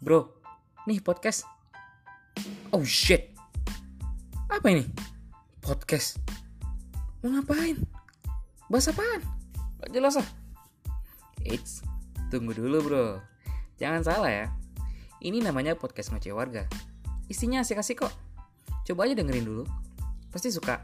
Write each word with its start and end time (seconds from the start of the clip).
Bro, 0.00 0.32
nih 0.88 0.96
podcast. 1.04 1.44
Oh 2.72 2.80
shit. 2.88 3.36
Apa 4.48 4.72
ini? 4.72 4.88
Podcast. 5.60 6.16
Mau 7.20 7.36
ngapain? 7.36 7.76
Bahas 8.72 8.88
apaan? 8.88 9.20
Gak 9.76 9.92
jelas 9.92 10.16
ah. 10.16 10.24
Eits, 11.44 11.84
tunggu 12.32 12.56
dulu 12.56 12.80
bro. 12.80 13.06
Jangan 13.76 14.00
salah 14.00 14.32
ya. 14.32 14.46
Ini 15.20 15.44
namanya 15.44 15.76
podcast 15.76 16.16
ngoceh 16.16 16.32
warga. 16.32 16.64
Isinya 17.28 17.60
asik-asik 17.60 18.00
kok. 18.00 18.12
Coba 18.88 19.04
aja 19.04 19.12
dengerin 19.12 19.44
dulu. 19.44 19.68
Pasti 20.32 20.48
suka. 20.48 20.80